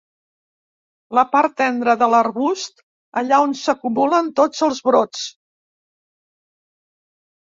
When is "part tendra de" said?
1.33-2.07